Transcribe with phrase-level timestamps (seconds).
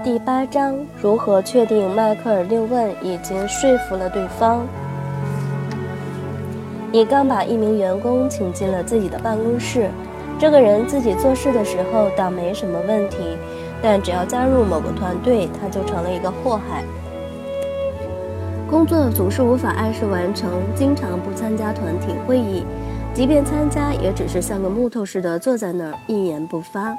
[0.00, 4.62] 第八章如何确定迈克尔六问已经说服了对方？
[6.90, 9.90] 你刚把一名员工请进了自己的办公室，
[10.40, 13.18] 这个人自己做事的时候倒没什么问题，
[13.80, 16.82] 但只要加入某个团队，他就成了一个祸害。
[18.68, 22.64] 工作总是无法按时完成，经常不参加团体会议，
[23.14, 26.96] 即便参加，也只是像个木头似的坐在那儿一言不发。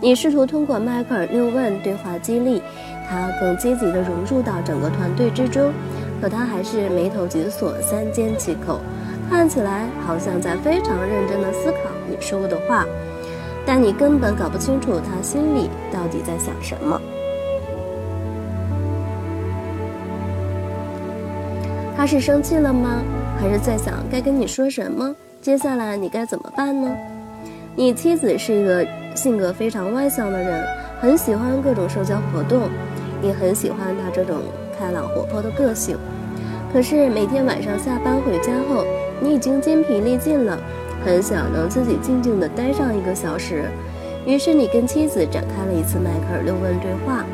[0.00, 2.62] 你试图通过迈克尔六问对话激励
[3.08, 5.72] 他更积极地融入到整个团队之中，
[6.22, 8.80] 可他还是眉头紧锁，三缄其口，
[9.28, 12.86] 看起来好像在非常认真地思考你说的话，
[13.66, 17.00] 但你根本搞不清楚他心里到底在想什么。
[21.96, 23.02] 他是生气了吗？
[23.40, 25.14] 还是在想该跟你说什么？
[25.40, 26.90] 接下来你该怎么办呢？
[27.76, 28.86] 你妻子是一个。
[29.14, 30.64] 性格非常外向的人，
[31.00, 32.70] 很喜欢各种社交活动，
[33.20, 34.36] 你很喜欢她这种
[34.78, 35.98] 开朗活泼的个性。
[36.72, 38.84] 可是每天晚上下班回家后，
[39.20, 40.56] 你已经筋疲力尽了，
[41.04, 43.64] 很想能自己静静地待上一个小时。
[44.24, 47.24] 于是你跟妻子展开了一次迈克尔六问对话。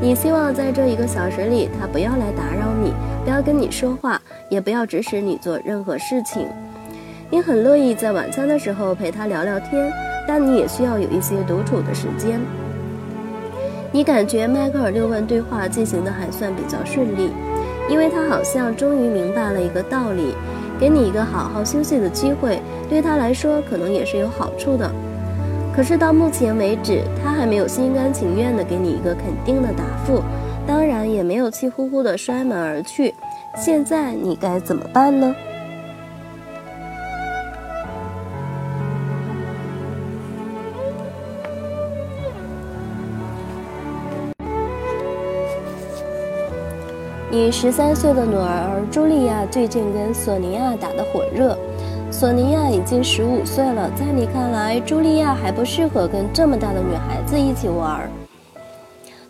[0.00, 6.46] 你希望在这一个小时里，他不要来打扰你，不要跟你说话，也不要指使你做任何事情。
[7.32, 9.90] 你很乐意在晚餐的时候陪他聊聊天。
[10.24, 12.40] 但你也需要有一些独处的时间。
[13.90, 17.32] 你感觉迈克尔六问对话进行的还算比较顺利，
[17.90, 20.36] 因为他好像终于明白了一个道理：
[20.78, 24.88] 给你一个好好休息的机会，对他来说可能也是有好处的。
[25.74, 30.22] 可是到目前为止，他还没有心甘情愿地给你一个肯定的答复，
[30.68, 33.12] 当然也没有气呼呼地摔门而去。
[33.56, 35.34] 现在你该怎么办呢？
[47.34, 51.56] 你十三岁的女儿茱莉亚最近跟索尼娅打得火热。
[52.10, 58.06] 索尼娅已经十五岁了，在你看来，茱莉亚还不适合跟这么大的女孩子一起玩。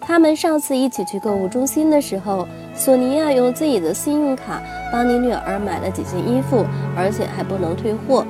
[0.00, 2.44] 他们上次一起去购物中心的时候，
[2.74, 4.60] 索尼娅用自己的信用卡
[4.90, 6.66] 帮你女儿买了几件衣服，
[6.96, 8.26] 而且还不能退货，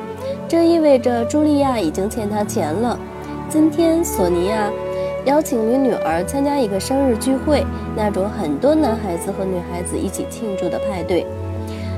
[0.47, 2.99] 这意味着茱莉亚已经欠她钱了。
[3.49, 4.71] 今天，索尼娅。
[5.25, 7.65] 邀请你女儿参加一个生日聚会，
[7.97, 11.25] 那种很多男孩子和女孩子一起庆祝的派对。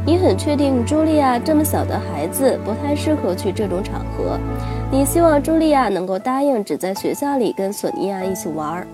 [0.06, 4.38] 你很确定茱莉亚这么小的孩子不太适合去这种场合。
[4.90, 8.86] 你希望茱莉亚能够答应只在学校里跟索尼娅一起玩儿。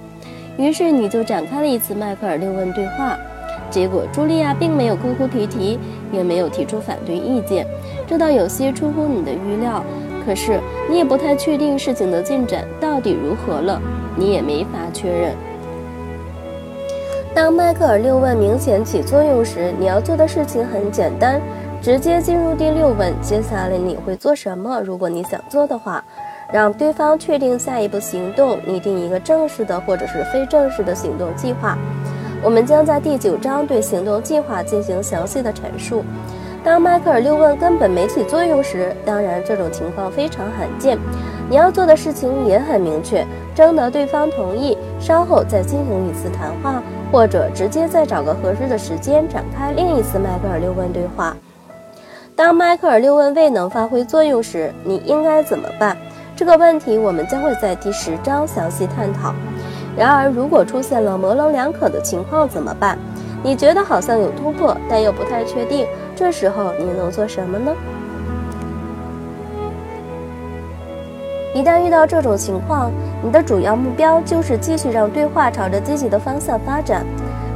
[0.56, 3.18] 于是你就展开了一次迈克尔六问对话。
[3.68, 5.78] 结果茱莉亚并没有哭哭啼啼，
[6.12, 7.66] 也没有提出反对意见，
[8.06, 9.84] 这倒有些出乎你的预料。
[10.24, 13.80] 可是你也不太确定事情的进展到底如何了。
[14.16, 15.34] 你也没法确认。
[17.32, 21.40] 当迈克尔六问明显起作用时，你要做的事情很简单，
[21.80, 23.14] 直接进入第六问。
[23.22, 24.80] 接下来你会做什么？
[24.80, 26.04] 如果你想做的话，
[26.52, 31.78] 让对方确定下一步行动，拟定一个正式的或者是非正式的行动计划。
[32.42, 36.02] 我们将在第九章对行动计划进行详细的阐述。
[36.62, 40.98] 当迈克尔六问根本没起作用时，当然这种情况非常罕见。
[41.48, 51.34] 你要做的事情也很明确，征得对方同意，稍后再进行一次谈话，或者直接再找个合适的时间展开另一次迈克尔六问对话。
[52.36, 55.96] 当迈克尔六问未能发挥作用时，你应该怎么办？
[56.36, 59.34] 这个问题我们将会在第十章详细探讨。
[59.96, 62.96] 然而，如果出现了模棱两可的情况怎么办？
[63.42, 65.86] 你觉得好像有突破，但又不太确定。
[66.14, 67.74] 这时候你能做什么呢？
[71.54, 72.92] 一旦遇到这种情况，
[73.24, 77.04] 你的主要目标就是继续让对话朝着积极的方向发展，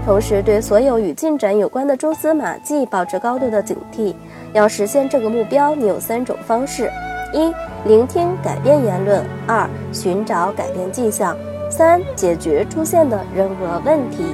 [0.04, 4.14] 同时对所有与进展有关的蛛丝马迹保持高度的警惕。
[4.52, 6.90] 要实现这个目标，你有三种方式：
[7.32, 7.52] 一、
[7.84, 11.34] 聆听改变言论；二、寻找改变迹象；
[11.70, 14.24] 三、解决出现的任何问题。